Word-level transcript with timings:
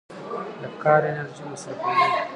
د 0.61 0.63
کار 0.83 1.01
انرژي 1.09 1.43
مصرفوي. 1.51 1.93